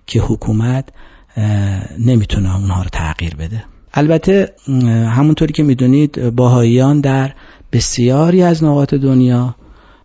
[0.07, 0.89] که حکومت
[1.99, 3.65] نمی‌تونه اونها رو تغییر بده.
[3.95, 4.53] البته
[5.09, 7.35] همونطوری که می‌دونید باهاییان در
[7.73, 9.55] بسیاری از نقاط دنیا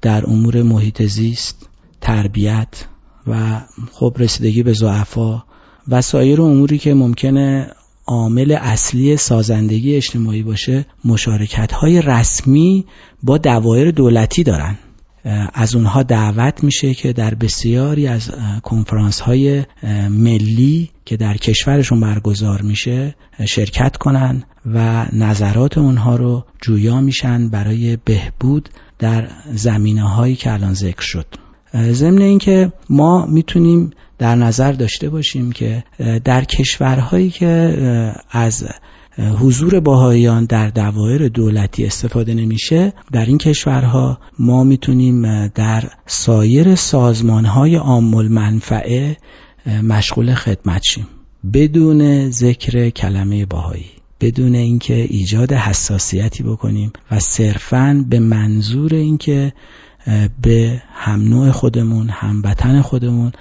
[0.01, 1.69] در امور محیط زیست
[2.01, 2.85] تربیت
[3.27, 3.61] و
[3.91, 5.43] خب رسیدگی به زعفا
[5.87, 7.67] و سایر اموری که ممکنه
[8.07, 12.85] عامل اصلی سازندگی اجتماعی باشه مشارکت های رسمی
[13.23, 14.77] با دوایر دولتی دارن.
[15.53, 18.31] از اونها دعوت میشه که در بسیاری از
[18.63, 19.63] کنفرانس های
[20.09, 27.97] ملی که در کشورشون برگزار میشه شرکت کنن و نظرات اونها رو جویا میشن برای
[28.05, 31.25] بهبود در زمینه هایی که الان ذکر شد.
[31.91, 35.83] ضمن اینکه ما می‌تونیم در نظر داشته باشیم که
[36.23, 37.75] در کشورهایی که
[38.31, 38.65] از
[39.19, 42.93] حضور باهایان در دوایر دولتی استفاده نمیشه.
[43.11, 49.17] در این کشورها ما می‌تونیم در سایر سازمانهای عام منفعه
[49.83, 51.07] مشغول خدمت شیم.
[51.53, 53.85] بدون ذکر کلمه باهایی
[54.21, 59.53] بدون اینکه ایجاد حساسیتی بکنیم و صرفا به منظور اینکه
[60.41, 63.31] به هم نوع خودمون هموطن خودمون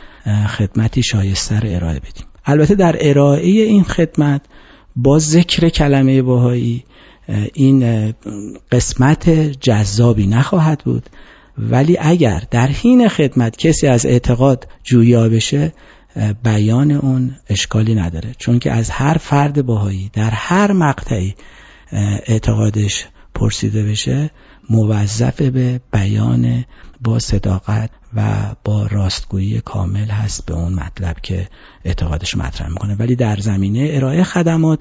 [0.47, 2.27] خدمتی شایسته ارائه بدیم.
[2.45, 4.41] البته در ارائه این خدمت
[4.97, 6.85] با ذکر کلمه باهایی
[7.55, 8.15] این
[8.73, 9.31] قسمت
[9.61, 11.11] جذابی نخواهد بود.
[11.59, 15.73] ولی اگر در حین خدمت کسی از اعتقاد جویا بشه
[16.45, 18.35] بیان اون اشکالی نداره.
[18.39, 21.35] چون که از هر فرد باهایی در هر مقطعی
[22.27, 24.31] اعتقادش پرسیده بشه
[24.71, 26.65] موظف به بیان
[27.01, 31.49] با صداقت و با راستگویی کامل هست به اون مطلب که
[31.85, 32.95] اعتقادش مطرح می‌کنه.
[32.95, 34.81] ولی در زمینه ارائه خدمات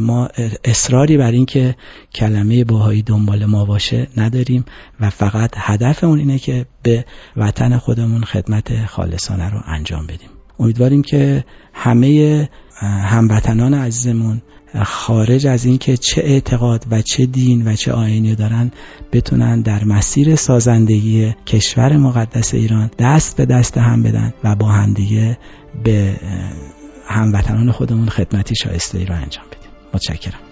[0.00, 0.28] ما
[0.64, 1.76] اصراری بر این که
[2.14, 4.64] کلمه باهایی دنبال ما باشه نداریم
[5.00, 7.04] و فقط هدف اون اینه که به
[7.36, 10.28] وطن خودمون خدمت خالصانه رو انجام بدیم.
[10.58, 12.48] امیدواریم که همه
[12.82, 14.42] هموطنان عزیزمون
[14.84, 18.70] خارج از اینکه چه اعتقاد و چه دین و چه آینی دارن
[19.12, 25.38] بتونن در مسیر سازندگی کشور مقدس ایران دست به دست هم بدن و با همدیگه
[25.84, 26.16] به
[27.06, 29.70] هموطنان خودمون خدمتی شایسته ای رو انجام بدیم.
[29.94, 30.51] متشکرم.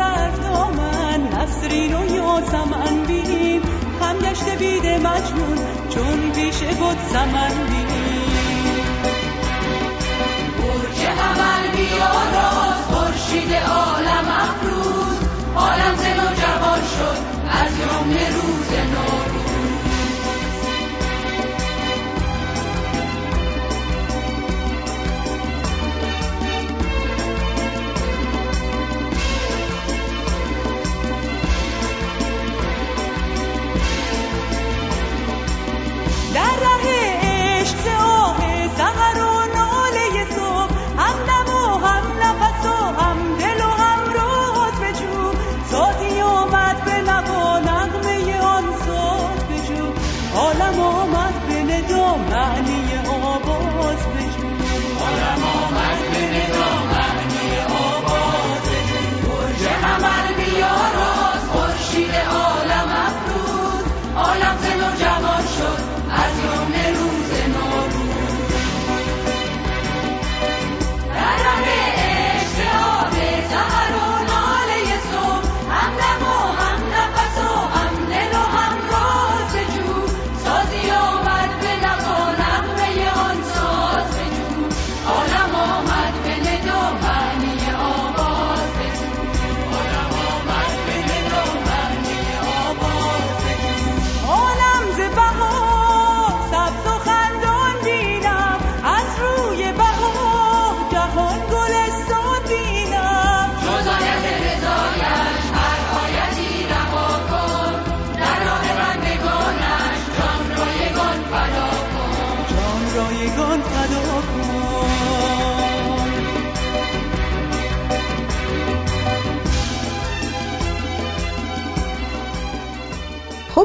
[0.00, 3.06] در دامن نسرین و یا زمن
[4.00, 5.58] هم گشت بید مجنون
[5.94, 7.86] چون بیشه بود زمن بین.
[10.58, 15.18] برج حمل بیاراز خورشید عالم افروز.
[15.56, 17.18] عالم زن و جوان شد
[17.50, 19.39] از یوم روز نو.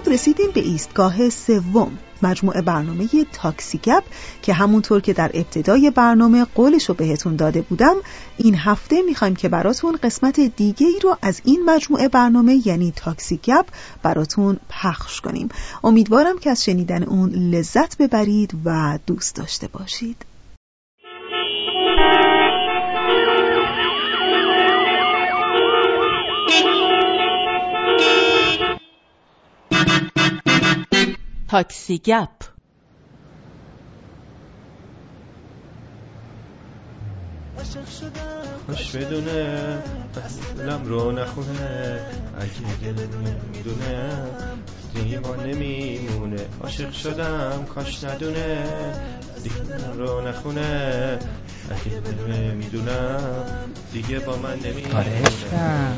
[0.05, 4.03] خب رسیدیم به ایستگاه سوم مجموعه برنامه تاکسی گپ
[4.41, 7.95] که همونطور که در ابتدای برنامه قولش رو بهتون داده بودم
[8.37, 13.37] این هفته می‌خوایم که براتون قسمت دیگه ای رو از این مجموعه برنامه یعنی تاکسی
[13.37, 13.65] گپ
[14.03, 15.49] براتون پخش کنیم.
[15.83, 20.34] امیدوارم که از شنیدن اون لذت ببرید و دوست داشته باشید.
[31.55, 32.29] تاکسی گپ.
[38.65, 39.77] خوش بدونه.
[40.57, 41.99] دلم رو نخونه.
[42.39, 43.07] اگه دل
[43.53, 44.09] می‌دونه
[44.93, 46.45] دیما نمیمونه.
[46.63, 48.63] عاشق شدم کاش ندونه.
[49.43, 49.55] دیگه
[49.97, 51.19] رو نخونه.
[51.71, 54.95] اگه دل می‌دونم دیگه با من نمیمونه.
[54.97, 55.97] آره عشقم.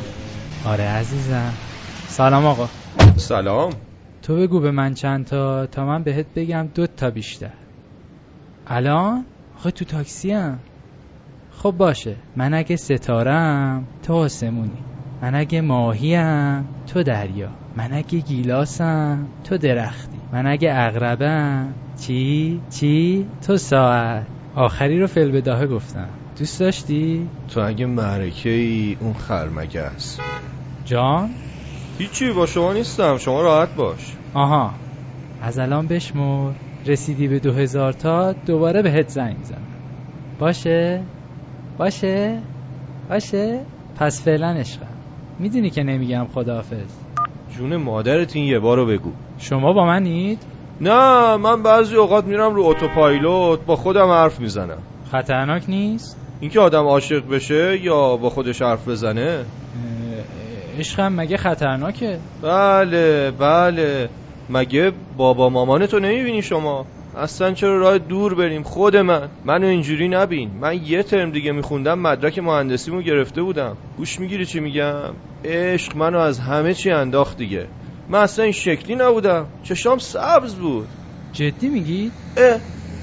[0.66, 1.54] آره عزیزم.
[2.10, 2.70] سلام آقا.
[3.18, 3.87] سلام.
[4.28, 7.54] تو بگو به من چند تا تا من بهت بگم دو تا بیشتر.
[8.68, 9.26] الان؟
[9.58, 10.60] آخه تو تاکسی هم
[11.52, 12.16] خب باشه.
[12.36, 14.78] من اگه ستارم تو آسمونی.
[15.22, 17.50] من اگه ماهیم تو دریا.
[17.76, 20.18] من اگه گیلاسم تو درختی.
[20.34, 24.26] من اگه اغربم چی؟ چی؟ تو ساعت.
[24.56, 26.10] آخری رو فل بداهه گفتم.
[26.40, 30.22] دوست داشتی؟ تو اگه معرکه ای اون خرمگه است.
[30.86, 31.30] جان؟
[31.98, 33.18] هیچی با شما نیستم.
[33.18, 34.17] شما راحت باش.
[34.34, 34.74] آها
[35.42, 36.52] از الان بشمر
[36.86, 39.68] رسیدی به دو هزار تا دوباره بهت زنگ می‌زنم
[40.40, 41.02] باشه؟
[41.78, 42.40] باشه؟
[43.10, 43.60] باشه؟
[44.00, 44.88] پس فعلا عشقم
[45.40, 46.98] می‌دونی که نمیگم خداحافظ
[47.58, 50.40] جون مادرت این یه بارو بگو شما با منید؟
[50.82, 54.78] نه من بعضی اوقات میرم رو اتوپایلوت با خودم حرف می‌زنم
[55.12, 59.46] خطرناک نیست؟ اینکه آدم عاشق بشه یا با خودش حرف بزنه اه،
[60.78, 64.10] عشقم مگه خطرناکه؟ بله بله.
[64.50, 66.86] مگه بابا مامانتو نمی‌بینی شما؟
[67.18, 69.30] اصلا چرا راه دور بریم؟ خود من.
[69.46, 70.52] منو اینجوری نبین.
[70.62, 73.78] من یه ترم دیگه میخوندم مدرک مهندسیمو گرفته بودم.
[73.98, 75.14] گوش می‌گیری چی میگم؟
[75.46, 77.68] عشق منو از همه چی انداخت دیگه.
[78.10, 79.46] من اصلا این شکلی نبودم.
[79.64, 80.88] چشام سبز بود.
[81.34, 82.60] جدی میگی؟ اه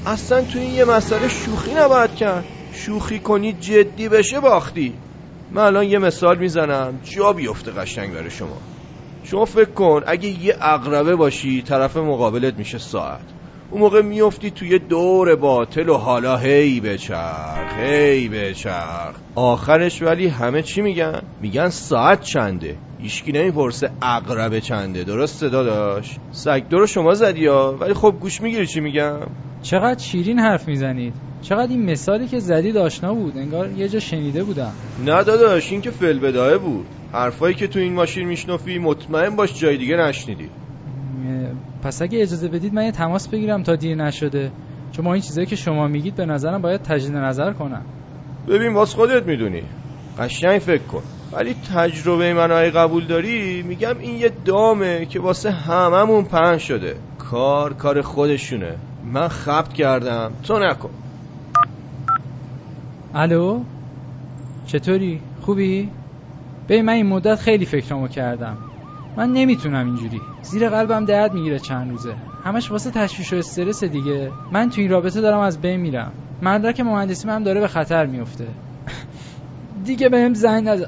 [0.07, 2.45] اصلا تو این یه مسئله شوخی نباید کرد.
[2.72, 4.93] شوخی کنی جدی بشه باختی.
[5.51, 7.01] من الان یه مثال می‌زنم.
[7.05, 8.57] جا بیفته قشنگ برای شما.
[9.24, 13.20] شما فکر کن اگه یه اقربه باشی طرف مقابلت میشه ساعت.
[13.70, 19.14] اون موقع میفتی توی دور باطل و حالا هی بچرخ هی بچرخ.
[19.34, 25.05] آخرش ولی همه چی میگن؟ میگن ساعت چنده؟ هیچکی نمی‌پرسه اقربه چنده.
[25.05, 29.19] درسته داداش سگ رو شما زدی ها ولی خب گوش می‌گیری چی میگم؟
[29.63, 31.15] چقدر شیرین حرف می‌زنید.
[31.43, 33.39] چقدر این مثالی که زدید آشنا بود.
[33.39, 34.73] انگار یه جا شنیده بودم.
[35.05, 36.87] نه داداش این که فل بداهه بود.
[37.13, 40.49] حرفایی که تو این ماشین میشنفی مطمئن باش جای دیگه نشنیدی.
[41.83, 44.51] پس اگه اجازه بدید من یه تماس بگیرم تا دیر نشده.
[44.93, 47.83] چون ما این چیزایی که شما میگید به نظرم باید تجدید نظر کنم
[48.49, 49.63] ببین باز خودت می‌دونی.
[50.19, 51.03] قشنگ فکر کن.
[51.35, 56.97] ولی تجربه من اگه قبول داری میگم این یه دامه که واسه هممون پهن شده.
[57.18, 58.74] کار کار خودشونه.
[59.12, 60.32] من خبت کردم.
[60.43, 60.91] تو نکن.
[63.14, 63.61] الو؟
[64.66, 65.89] چطوری؟ خوبی؟
[66.68, 68.57] ببین من این مدت خیلی فکرامو کردم.
[69.16, 70.20] من نمی‌تونم اینجوری.
[70.43, 72.14] زیر قلبم درد می‌گیره چند روزه.
[72.45, 74.30] همش واسه تشویش و استرس دیگه.
[74.53, 76.12] من تو این رابطه دارم از بین میرم.
[76.43, 78.47] مدرک مهندسی هم داره به خطر میفته.
[79.85, 80.87] دیگه بهم زنگ نزن.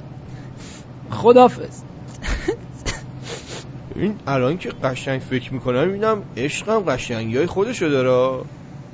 [1.11, 1.81] خدافظ
[3.97, 8.45] این الان که قشنگ فکر می‌کنم می‌بینم عشقم قشنگی های خودشو داره.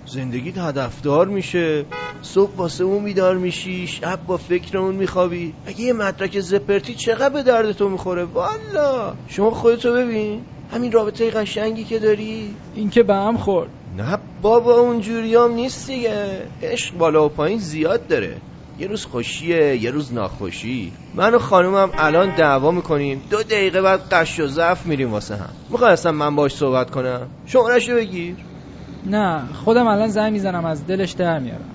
[0.07, 1.85] زندگیت هدفدار میشه.
[2.23, 5.53] صبح واسه اون بیدار میشی شب با فکر اون میخوابی.
[5.67, 9.15] اگه یه مدرک زپرتی چقدر به درد تو می‌خوره؟ والا!
[9.29, 10.41] شما خودتو ببین.
[10.73, 12.55] همین رابطه قشنگی که داری.
[12.75, 13.69] این که به هم خورد.
[13.97, 16.43] نه بابا اونجوری هم نیست دیگه.
[16.63, 18.37] عشق بالا و پایین زیاد داره.
[18.83, 20.93] یه روز خوشیه یه روز ناخوشی.
[21.15, 23.23] من و خانومم الان دعوا می‌کنیم.
[23.31, 25.49] دو دقیقه بعد قش و ضعف میریم واسه هم.
[25.71, 28.37] می‌خوای اصلا من باش صحبت کنم؟ شمارشو بگیر.
[29.07, 31.71] نه خودم الان زنگ می‌زنم از دلش در میارم.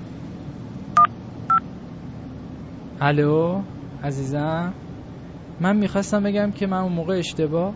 [3.01, 3.61] الو
[4.03, 4.73] عزیزم.
[5.59, 7.73] من می‌خواستم بگم که من اون موقع اشتباه.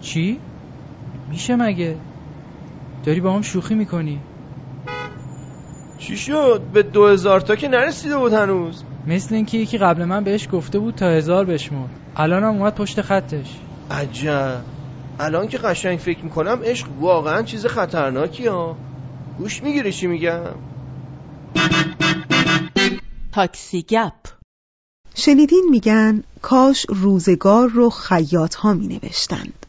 [0.00, 0.38] چی؟
[1.30, 1.96] میشه مگه؟
[3.04, 4.20] داری با هم شوخی می‌کنی؟
[6.06, 8.82] چی شد؟ به دو هزار تا که نرسیده بود هنوز.
[9.06, 11.86] مثل اینکه یکی قبل من بهش گفته بود تا هزار بشمر
[12.16, 13.46] الان هم اومد پشت خطش.
[13.90, 14.60] عجب.
[15.20, 18.76] الان که قشنگ فکر می‌کنم عشق واقعا چیز خطرناکی ها.
[19.38, 20.54] گوش می‌گیری چی میگم؟
[23.32, 24.12] تاکسی گپ.
[25.14, 29.66] شنیدین میگن کاش روزگار رو خیاط ها می نوشتند.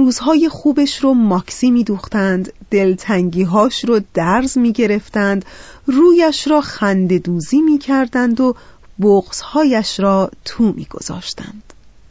[0.00, 5.44] روزهای خوبش رو ماکسی می دوختند، دلتنگیهاش رو درز می گرفتند،
[5.86, 8.54] رویش را خنده دوزی می کردند و
[9.00, 11.62] بغزهایش را تو می گذاشتند.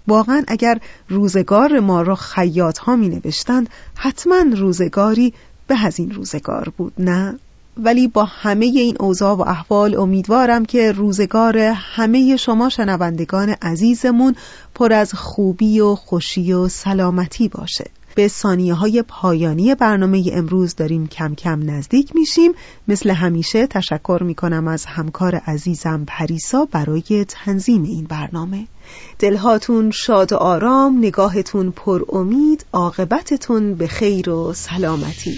[0.08, 0.80] واقعا اگر
[1.10, 5.34] روزگار ما را خیاط ها می نوشتند حتما روزگاری
[5.68, 7.40] به از این روزگار بود نه؟
[7.84, 14.36] ولی با همه این اوضاع و احوال امیدوارم که روزگار همه شما شنوندگان عزیزمون
[14.76, 17.86] پر از خوبی و خوشی و سلامتی باشه.
[18.16, 22.52] به ثانیه های پایانی برنامه امروز داریم کم کم نزدیک میشیم.
[22.88, 28.68] مثل همیشه تشکر می‌کنم از همکار عزیزم پریسا برای تنظیم این برنامه.
[29.20, 35.36] دلهاتون شاد و آرام نگاهتون پر امید عاقبتتون به خیر و سلامتی.